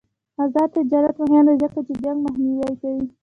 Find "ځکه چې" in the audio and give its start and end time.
1.63-1.93